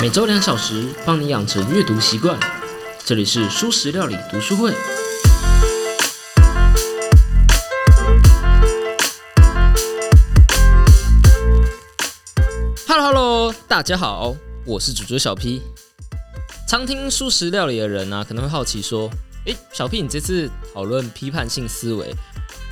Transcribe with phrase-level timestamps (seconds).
[0.00, 2.40] 每周两小时，帮你养成阅读习惯。
[3.04, 4.72] 这里是蔬食料理读书会。
[12.88, 14.34] Hello Hello，大家好，
[14.64, 15.60] 我是主角小 P。
[16.66, 19.10] 常听素食料理的人呢、可能会好奇说
[19.44, 22.14] ：“诶，小 P，你这次讨论批判性思维，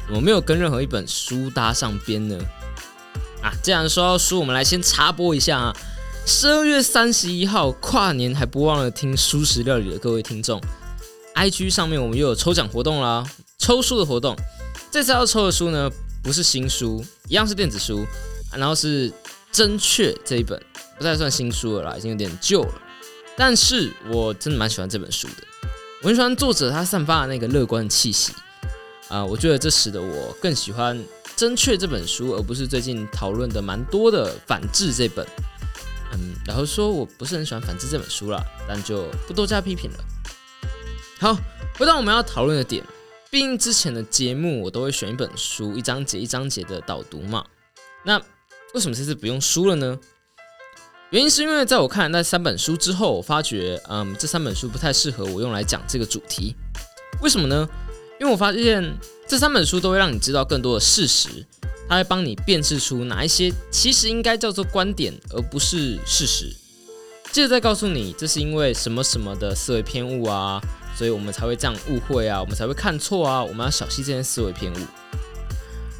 [0.06, 2.38] 怎么没有跟任何一本书搭上边呢？”
[3.44, 5.76] 啊，既然说到书，我们来先插播一下啊。
[6.28, 10.60] 十二月三十一号跨年还不忘了听素食料理的各位听众
[11.34, 13.24] ，IG 上面我们又有抽奖活动啦，
[13.56, 14.36] 抽书的活动。
[14.90, 15.90] 这次要抽的书呢，
[16.22, 18.04] 不是新书，一样是电子书，
[18.52, 19.10] 然后是
[19.50, 20.62] 《真确》这一本，
[20.98, 22.74] 不太算新书了啦，已经有点旧了。
[23.34, 25.42] 但是我真的蛮喜欢这本书的，
[26.02, 28.34] 我很喜欢作者他散发的那个乐观的气息
[29.08, 30.94] 啊、我觉得这使得我更喜欢
[31.34, 35.26] 《真确》这本书，而不是最近讨论的蛮多的《反制》这本。
[36.12, 39.98] 嗯，然后说我不是很喜欢《反制》这本书啦，但就不多加批评了。
[41.20, 41.36] 好，
[41.78, 42.84] 回到我们要讨论的点，
[43.30, 47.44] 毕竟之前的节目我都会选一本书，一章节一章节的导读嘛。
[48.04, 48.18] 那
[48.74, 49.98] 为什么这次不用书了呢？
[51.10, 56.54] 原因是因为在我看了那三本书之后，我发觉，嗯，这三本书不太适合我用来讲这个主题。
[57.22, 57.68] 为什么呢？
[58.20, 61.46] 因为我发现这三本书都会让你知道更多的事实，
[61.88, 66.54] 它会帮你辨识出哪一些其实应该叫做观点，而不是事实。
[67.32, 70.60] 接着再告诉你，这是因为什么什么的思维偏误啊，
[70.96, 74.76] 所以我们才会这样误会啊，我们才会看错啊，我们要小心这些思维偏误。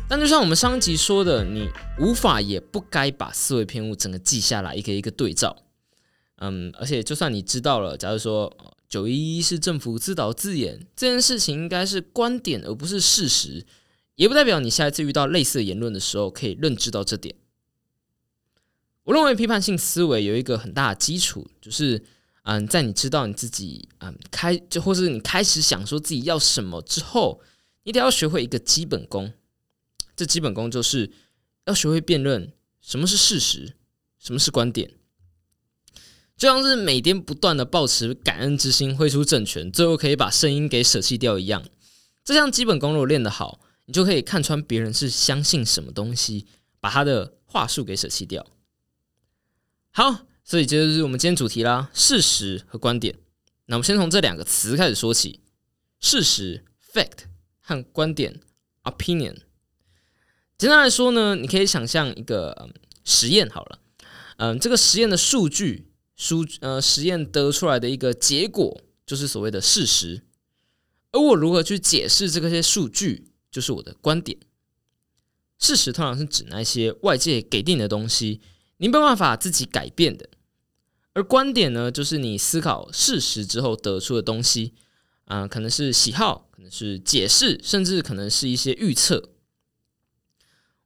[0.08, 5.54] 但就像我们上集说的，你无法也不该把思维偏误整个记下来，一个一个对照。
[6.38, 8.56] 嗯，而且就算你知道了，假如说
[8.88, 13.66] 九一一是政府自导自演，这件事情应该是观点而不是事实，
[14.18, 17.36] 也不代表你下一次遇到类似的言论的时候可以认知到这点。
[19.04, 22.04] 我认为批判性思维有一个很大的基础，就是
[22.42, 27.40] 嗯，在你知道你自己嗯开就或是你开始想说自己要什么之后，
[27.84, 29.32] 你得要学会一个基本功。
[30.16, 31.12] 这基本功就是
[31.66, 33.76] 要学会辨认什么是事实，
[34.18, 34.90] 什么是观点。
[36.36, 41.64] 就像是每天不断的保持感恩之心，挥出正拳，最后可以把声音给舍弃掉一样。
[42.24, 46.46] 这项基本功如果练得好，你就可以看穿别人是相信什么东西，
[46.78, 48.46] 把他的话术给舍弃掉。
[49.90, 53.16] 好，所以这就是我们今天主题啦：事实和观点。
[53.64, 55.40] 那我们先从这两个词开始说起：
[55.98, 57.24] 事实 （fact）
[57.60, 58.40] 和观点
[58.84, 59.38] （opinion）。
[60.58, 62.68] 简单来说呢，你可以想象一个、
[63.04, 63.78] 实验好了，
[64.36, 65.86] 嗯，这个实验的数据。
[66.20, 70.24] 数呃实验得出来的一个结果就是所谓的事实，
[71.12, 74.38] 而我如何去解释这些数据，就是我的观点。
[75.58, 78.40] 事实通常是指那些外界给定的东西，
[78.76, 80.26] 你没办法自己改变的；
[81.14, 84.74] 而观点呢，就是你思考事实之后得出的东西，
[85.24, 89.30] 啊、可能是喜好，可能是解释，甚至可能是一些预测。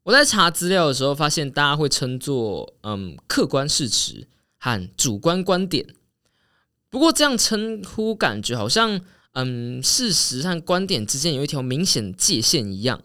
[0.04, 4.28] 我在查资料的时候，发现大家会称作嗯客观事实。
[4.64, 5.84] 和主观观点，
[6.88, 13.02] 不过这样称呼感觉好像，嗯，事实和观点之间有一条明显界限一样。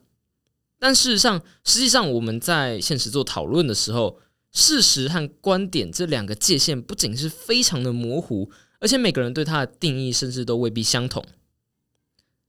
[0.80, 4.20] 但事实上，实际上我们在现实做讨论的时候，
[4.52, 11.26] 事实和观点这两个界限不仅是非常的模糊，而且每个人对它的定义甚至都未必相同。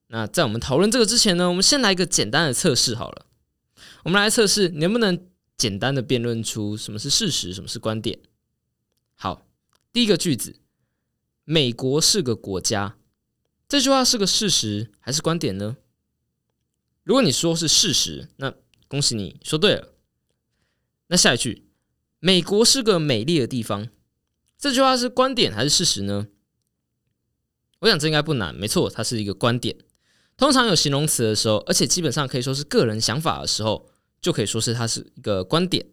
[0.08, 3.26] 那在我们讨论这个之前呢，我们先来一个简单的测试好了。
[4.04, 8.18] 我们来测试能不能简单的辩论出什么是事实，什么是观点。
[9.14, 9.46] 好，
[9.92, 10.56] 第一个句子，
[11.44, 12.97] 美国是个国家，
[13.68, 15.76] 这句话是个事实还是观点呢？
[17.04, 18.54] 如果你说是事实，那
[18.88, 19.92] 恭喜你说对了。
[21.08, 21.68] 那下一句，
[22.18, 23.88] 美国是个美丽的地方，
[24.58, 26.28] 这句话是观点还是事实呢？
[27.80, 29.76] 我想这应该不难，没错，它是一个观点。
[30.36, 33.90] 通常有形容词的时候，而且基本上可以说是个人想法的时候，
[34.20, 35.86] 就可以说是它是一个观点。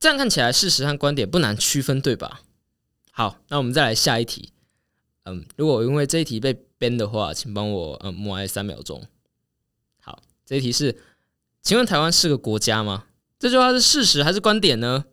[0.00, 2.42] 这样看起来，事实和观点不难区分，对吧？
[3.10, 4.52] 好，那我们再来下一题。
[5.26, 9.04] 嗯，如果因为这一题被 ban 的话，请帮我嗯默哀三秒钟。
[10.00, 10.96] 好，这一题是，
[11.62, 13.06] 请问台湾是个国家吗？
[13.38, 15.04] 这句话是事实还是观点呢？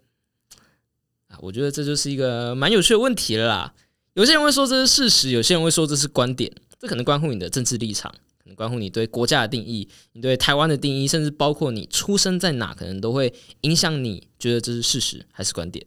[1.28, 3.74] 啊，我觉得这就是一个蛮有趣的问题了啦。
[4.14, 15.84] 有些人会说这是事实，有些人会说这是观点，这可能关乎你的政治立场，可能关乎你对国家的定义，你对台湾的定义，甚至包括你出生在哪，可能都会影响你觉得这是事实还是观点。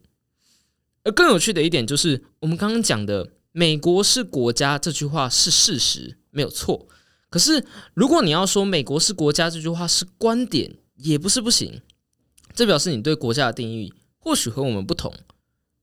[1.03, 6.87] 而更有趣的一点就是，我们刚刚讲的“美国是国家”这句话是事实，没有错。
[7.27, 7.65] 可是，
[7.95, 11.81] 如果你要说“美国是国家”这句话是观点，也不是不行。
[12.53, 15.11] 这表示你对国家的定义或许和我们不同，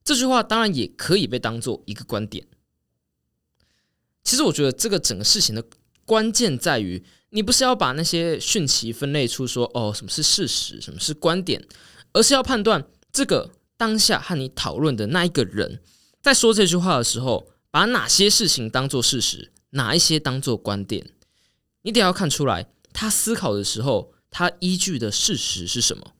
[0.05, 2.47] 这句话当然也可以被当做一个观点。
[4.23, 5.61] 其实我觉得这个整个事情的
[6.05, 11.61] 关键在于，你不是要把那些讯息分类出说哦什么是事实，什么是观点，
[12.13, 15.81] 而是要判断这个当下和你讨论的那一个人
[16.21, 21.11] 在说这句话的时候，把哪些事情当做事实，哪一些当做观点，
[21.81, 26.13] 你得要看出来他思考的时候，他依据的事实是什么。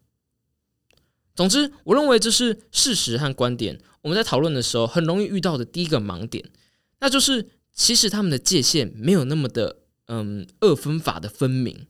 [1.33, 6.51] 总之，我认为这是事实和观点我们在讨论的时候很容易遇到的第一个盲点，
[6.99, 7.51] 那就是。
[7.77, 11.87] 其实他们的界限没有那么的，嗯，二分法的分明。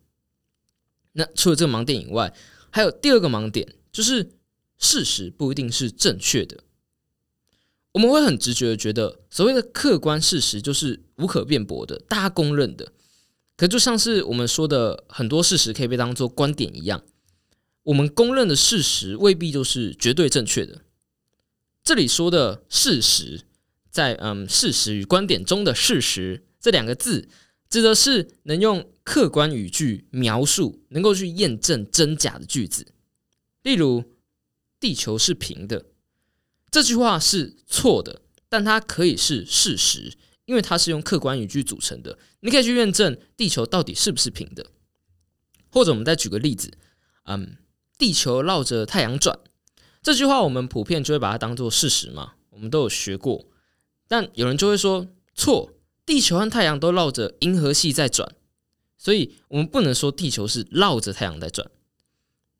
[1.11, 2.33] 那除了这个盲点以外，
[2.71, 4.31] 还有第二个盲点，就是
[4.79, 6.63] 事实不一定是正确的。
[7.95, 12.91] 我们会很直觉的觉得，所谓的客观事实就是无可辩驳的，大家公认的。
[13.55, 17.01] 可就像是我们说的很多事实可以被当做观点一样，
[17.83, 20.81] 我们公认的事实未必就是绝对正确的。
[21.85, 23.41] 这里说的事实。
[23.89, 27.29] 在嗯，事实与观点中的事实这两个字，
[27.69, 32.87] 指的是能用客观语句描述、能够去验证真假的句子。
[33.63, 34.03] 例如，
[34.81, 35.85] 地球是平的，
[36.75, 40.11] 这句话是错的，但它可以是事实，
[40.43, 42.19] 因为它是用客观语句组成的。
[42.41, 44.65] 你可以去验证地球到底是不是平的。
[45.69, 46.73] 或者，我们再举个例子，
[47.27, 47.55] 嗯，
[47.97, 49.39] 地球绕着太阳转，
[50.03, 53.45] 这句话我们普遍就会把它当做事实嘛，我们都有学过。
[54.09, 55.71] 但有人就会说错，
[56.05, 58.35] 地球和太阳都绕着银河系在转，
[58.97, 61.71] 所以我们不能说地球是绕着太阳在转。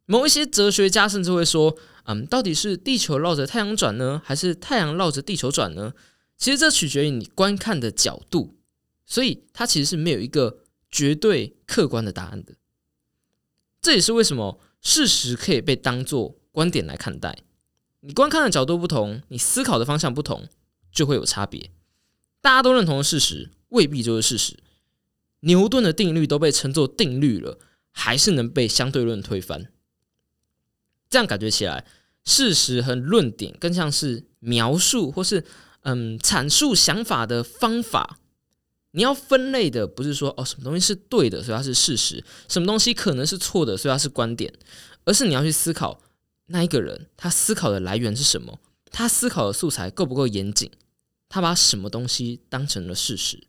[0.06, 5.94] 某一些哲学家甚至会说，嗯，到底是地球绕着太阳转呢，还是太阳绕着地球转呢？
[6.38, 8.56] 其实这取决于你观看的角度，
[9.06, 10.60] 所以它其实是没有一个
[10.90, 12.54] 绝对客观的答案的。
[13.81, 17.40] 这也是为什么事实可以被当做观点来看待。
[18.01, 20.48] 你观看的角度不同，你思考的方向不同。
[20.96, 21.72] 就会有差别。
[22.40, 24.58] 大家都认同的事实，未必就是事实。
[25.42, 27.60] 牛顿的定律都被称作定律了，
[27.92, 29.74] 还是能被相对论推翻。
[31.10, 31.86] 这样感觉起来，
[32.24, 35.44] 事实和论点更像是描述或是
[35.81, 38.19] 嗯阐述想法的方法。
[38.92, 44.54] 你要分类的不是说哦什么东西是对的，所以它是事实；什么东西可能是错的，所以它是观点。
[45.04, 46.02] 而是你要去思考
[46.48, 48.60] 那一个人他思考的来源是什么，
[48.90, 50.72] 他思考的素材够不够严谨。
[51.28, 53.44] 他把什么东西当成了事实？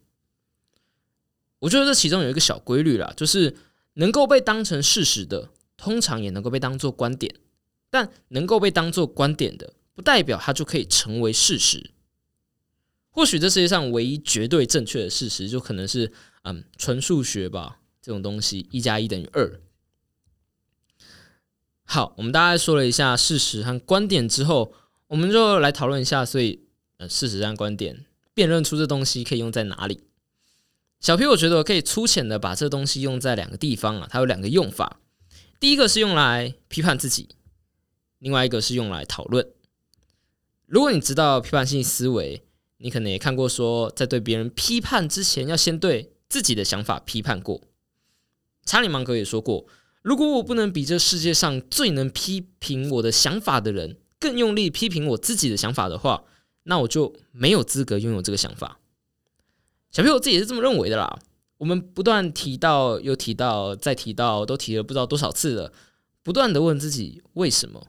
[1.61, 3.56] 我觉得这其中有一个小规律啦，就是
[3.94, 7.32] 能够被当成事实的，通常也能够被当做观点；
[7.91, 11.93] 但能够被当做观点的，不代表它就可以成为事实。
[13.11, 16.12] 或许这世界上唯一绝对正确的事实，就可能是
[16.43, 19.61] 嗯纯数学吧，这种东西一加一等于二。
[21.85, 24.75] 好，我们大概说了一下事实和观点之后，
[25.09, 26.62] 我们就来讨论一下，所以。
[26.99, 30.05] 呃，事实上，观点辨认出这东西可以用在哪里？
[30.99, 34.99] 小 P，我觉得我可以粗浅的把这东西用在两个地方啊，它有两个用法。
[35.61, 37.29] 第一个是用来批判自己，
[38.19, 39.49] 另外一个是用来讨论。
[40.67, 42.43] 如果你知道批判性思维，
[42.79, 47.63] 你可能也看过说，在对别人批判之前，要先对自己的想法批判过。
[48.65, 49.67] 查理芒格也说过，
[50.03, 56.25] 如果我不能比这世界上最能批评我的想法的人更用力批评我自己的想法的话。
[56.69, 58.81] 那我就没有资格拥有这个想法。
[59.93, 61.17] 小朋友自己也是这么认为的啦。
[61.59, 65.73] 我们不断提到，又提到，再提到，都提了不知道多少次了。
[66.25, 67.87] 不断的问自己为什么？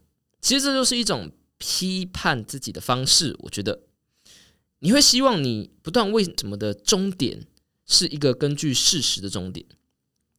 [0.48, 3.36] 其实这就是一种批判自己的方式。
[3.40, 3.82] 我觉得
[4.80, 7.46] 你会希望你不断为什么的终点
[7.86, 9.66] 是一个根据事实的终点。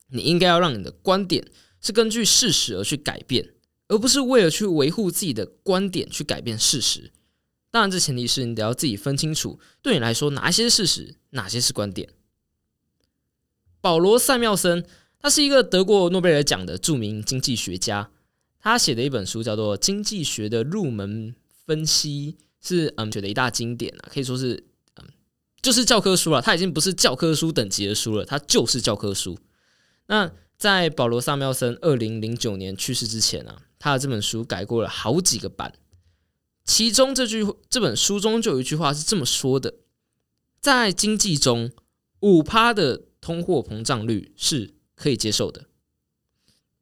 [0.08, 1.46] 你应该要让你的观点
[1.82, 3.52] 是根据事实而去改变，
[3.88, 7.12] 而不是为了去维护自己的观点去改变事实。
[7.70, 12.08] 当然，这前提是你得要自己分清楚，对你来说哪些事实，哪些是观点。
[13.82, 14.86] 保罗·塞缪森，
[15.18, 18.10] 他是一个得过诺贝尔奖的著名经济学家，
[18.60, 21.34] 他写的一本书叫做《经济学的入门
[21.64, 22.36] 分析》，
[22.66, 24.64] 是嗯，觉得一大经典啊，可以说是
[24.96, 25.04] 嗯，
[25.62, 26.42] 就是教科书了。
[26.42, 29.38] 它已经不是教科书等级的书了，它就是教科书。
[30.06, 35.72] 那在保罗·萨缪森二零零九年去世之前啊，他的这本书改过了好几个版。
[36.64, 39.74] 其中这句这本书中就有一句话是这么说的：
[40.60, 41.70] 在经济中，
[42.20, 45.66] 五趴的通货膨胀率是可以接受的。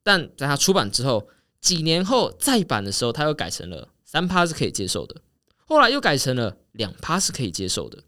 [0.01, 1.29] 但在他出版之后，
[1.67, 5.21] 几年后再版的时候，他又改成了三趴是可以接受的。
[5.65, 8.05] 后来又改成了两趴是可以接受的。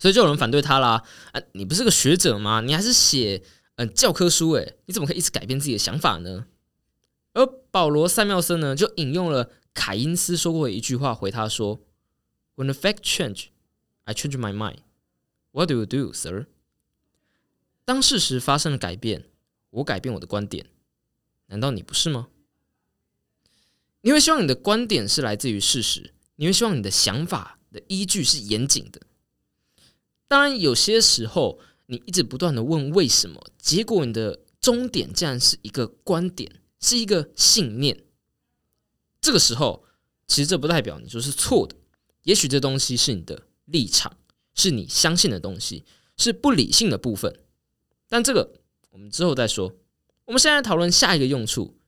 [0.00, 1.04] 所以就有人反对他啦！
[1.30, 2.60] 啊，你不是个学者吗？
[2.60, 3.40] 你还是写
[3.76, 6.46] 嗯教科书诶，你怎么可以一直改变自己的想法呢？
[7.34, 9.52] 而保罗·塞缪森呢，就引用了。
[9.72, 11.80] 凯因斯说过的一句话回他说
[12.56, 13.48] ：“When the fact change,
[14.04, 14.78] I change my mind.
[15.52, 16.46] What do you do, sir？”
[17.84, 19.26] 当事实发生了改变，
[19.68, 20.66] 我改变我的观点。
[21.48, 22.28] 难道你不是吗？
[24.02, 29.00] 你会希望你的观点是来自于事实，你会希望你的想法的依据是严谨的。
[30.28, 38.04] 当然，有些时候你一直不断的问为什么，结果你的终点竟然是一个观点，是一个信念。
[39.20, 39.84] 这个时候，
[40.26, 41.74] 其实这不代表你就是错的。
[42.22, 44.16] 也许这东西是你的立场，
[44.54, 45.84] 是你相信的东西，
[46.16, 47.40] 是不理性的部分。
[48.08, 48.60] 但这个
[48.90, 49.72] 我们之后再说。
[50.24, 51.78] 我们现在讨论下一个用处，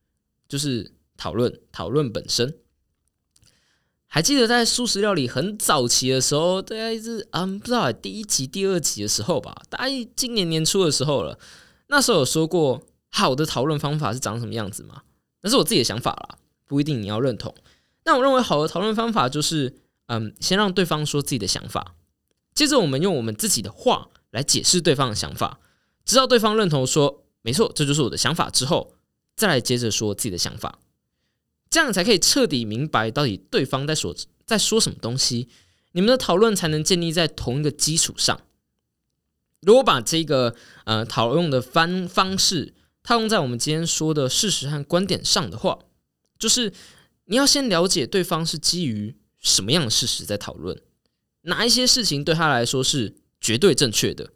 [0.48, 2.56] 就是讨论讨论本身。
[4.06, 11.38] 还记得在素食料理很早期的时候，大概是嗯不知道第一集、第二集的时候吧，大概今年年初的时候了。
[11.88, 15.02] 那时候有说过好的讨论方法是长什么样子吗？
[15.42, 17.54] 那是我自己的想法啦，不一定你要认同。
[18.04, 21.94] 那我认为好的讨论方法就是嗯，先让对方说自己的想法，
[22.54, 25.60] 接着我们用我们自己的话来解释对方的想法，
[26.06, 28.94] 直到对方认同说没错，这就是我的想法之后，
[29.36, 30.78] 再来接着说自己的想法。
[31.70, 35.48] 这样才可以彻底明白到底对方在说在说什么东西，
[35.92, 38.40] 你们的讨论才能建立在同一个基础上。
[39.60, 45.78] 如果把这个呃讨论的方方式套用在我们今天说的事实和观点上的话，
[46.38, 46.72] 就是
[47.26, 50.80] 你要先了解对方是基于什么样的事实在讨论，
[51.42, 54.30] 哪一些事情对他来说是绝对正确的。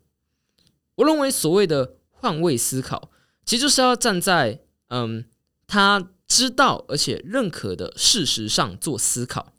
[0.96, 3.10] 我认为所谓的换位思考，
[3.46, 5.24] 其实就是要站在嗯
[5.66, 6.10] 他。
[6.32, 9.52] 知道而且认可的事实上做思考，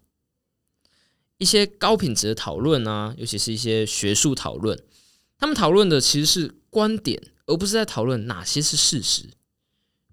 [1.38, 4.82] 一些高品质的讨论啊，尤其是一些学术讨论，
[5.38, 9.30] 他们讨论的其实是观点，而不是在讨论哪些是事实。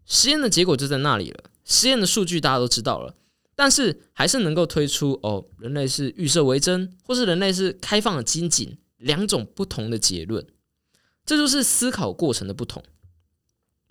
[0.04, 3.14] 实验的结果就在那里了，实验的数据大家都知道了，
[3.54, 10.46] 但是还是能够推出哦，人类是预设为真，或是人类是开放的精谨两种不同的结论，
[11.24, 12.84] 这就是思考过程的不同。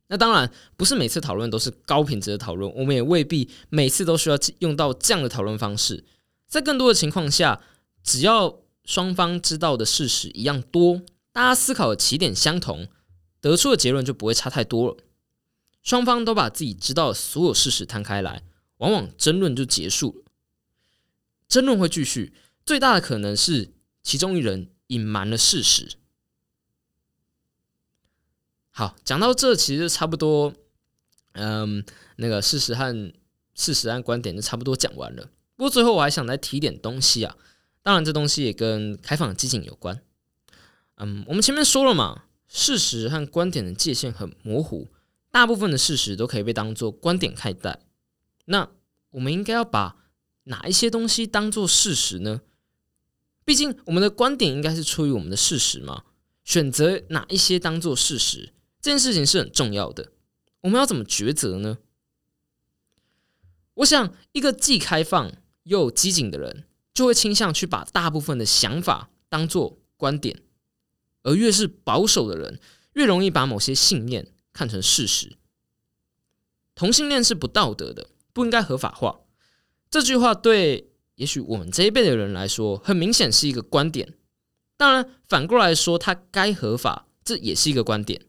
[0.10, 6.04] 那当然不是每次讨论都是高品质的讨论，我们也未必每次都需要用到这样的讨论方式。
[6.48, 7.62] 在更多的情况下，
[8.04, 11.02] 只要双方知道的事实一样多，
[11.32, 12.88] 大家思考的起点相同，
[13.40, 14.98] 得出的结论就不会差太多了。
[15.84, 18.42] 双方都把自己知道的所有事实摊开来，
[18.78, 20.32] 往往争论就结束了。
[21.48, 22.34] 争论会继续，
[22.66, 25.99] 最大的可能是其中一人隐瞒了事实。
[28.80, 30.54] 好，讲到这，其实差不多，
[31.34, 31.84] 嗯，
[32.16, 33.12] 那个事实和
[33.54, 35.30] 事实和观点就差不多讲完了。
[35.58, 37.36] 不过最后我还想再提点东西啊，
[37.84, 40.00] 当然这东西也跟开放的激情有关。
[40.96, 44.88] 嗯，我们前面说了嘛，事实和观点的界限很模糊，
[45.30, 47.82] 大部分的事实都可以被当做观点看待。
[48.46, 48.70] 那
[49.10, 49.98] 我们应该要把
[50.46, 52.40] 哪一些东西当做事实呢？
[53.44, 56.06] 毕竟我们的观点应该是出于我们的事实嘛，
[56.46, 58.54] 选择哪一些当做事实？
[58.82, 60.12] 这件事情是很重要的，
[60.62, 61.80] 我们要怎么抉择呢？
[63.76, 65.32] 我想，一个既开放
[65.64, 70.38] 又机警的人，就会倾向去把大部分的想法当做观点；
[71.24, 72.60] 而越是保守的人，
[72.94, 75.38] 越容易把某些信念看成事实。
[76.76, 79.22] 同性恋是不道德的，不应该合法化。
[79.90, 84.14] 这句话对也许我们这一辈的人来说，很明显是一个观点。
[84.78, 88.26] 当然，反过来说，它该合法，这也是一个观点。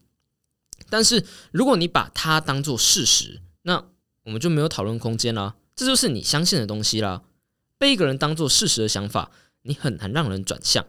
[0.89, 3.85] 但是，如果你把它当做事实，那
[4.25, 5.57] 我们就没有讨论空间啦。
[5.77, 7.23] 这就是你相信的东西啦。
[7.79, 9.31] 被一个人当做事实的想法，
[9.63, 10.85] 你很难让人转向。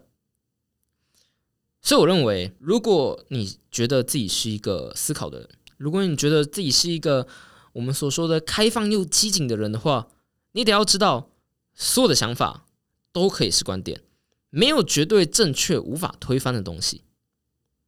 [1.80, 7.26] 所以，我认为，如果你觉得自己是一个思考的人，如果你觉得自己是一个
[7.72, 10.08] 我们所说的开放又机警的人的话，
[10.52, 11.30] 你得要知道，
[11.74, 12.66] 所有的想法
[13.12, 14.02] 都可以是观点，
[14.50, 17.02] 没有绝对正确、无法推翻的东西。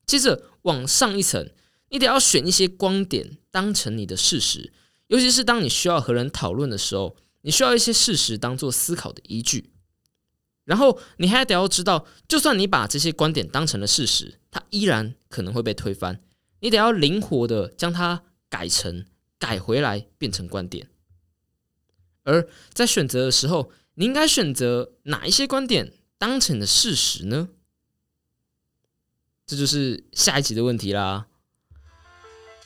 [0.06, 1.50] 接着往上一层。
[1.94, 4.72] 你得要选一些观点当成你的事实，
[5.06, 9.70] 尤其是当你需要和人讨论的时候，你需要一些事实当做思考的依据。
[10.64, 16.20] 然后你还得要知道，就算你把这些观点当成了事实，它依然可能会被推翻。
[16.58, 19.06] 你得要灵活的将它改成、
[19.38, 20.88] 改回来，变成观点。
[22.24, 27.50] 而在选择的时候，你应该选择哪一些观点当成的事实呢？
[29.46, 31.28] 这就是下一集的问题啦。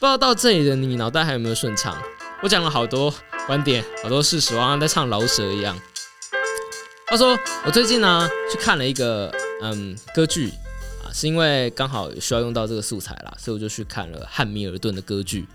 [0.00, 2.00] 不知道到这里的你脑袋还有没有顺畅？
[2.40, 3.12] 我讲了好多
[3.48, 5.76] 观点，好多事实，好像在唱老舍一样。
[7.08, 7.36] 他说
[7.66, 9.28] 我最近呢去看了一个
[9.60, 10.50] 嗯歌剧
[11.04, 15.48] 啊，是因为刚好需要用到这个素材啦，所以我就去看了汉密尔顿的歌剧。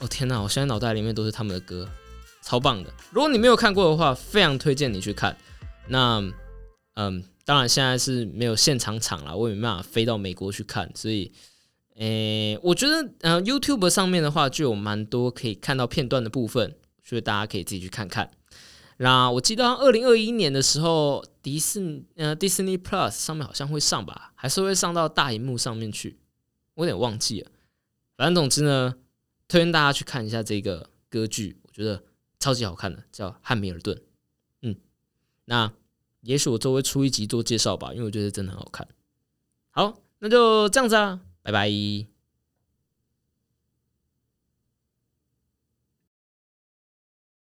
[0.00, 1.88] 哦天哪，我现在脑袋里面都是他们的歌，
[2.42, 2.90] 超棒的。
[3.12, 5.36] 如果你没有看过的话，非常推荐你去看。
[5.86, 6.20] 那
[6.96, 11.30] 嗯，当然现在是没有现场场了，我也没办法飞到美国去看，所以，
[11.94, 18.30] 诶，我觉得呃，YouTube 上面的话就有蛮多可以看到片段的部分，所以大家可以自己去看看。
[18.96, 26.18] 那我记得二零二一年的时候，迪士呃 Disney Plus 上面好像会上吧，还是会上到大荧幕上面去，
[26.74, 27.50] 我有点忘记了。
[28.16, 28.94] 反正总之呢，
[29.48, 32.02] 推荐大家去看一下这个歌剧，我觉得
[32.38, 33.96] 超级好看的，叫《汉密尔顿》。
[34.62, 34.76] 嗯，
[35.46, 35.72] 那
[36.20, 38.86] 也许我周围出一集做介绍吧，因为我觉得真的很好看。
[39.70, 42.13] 好，那就这样子啊，拜拜。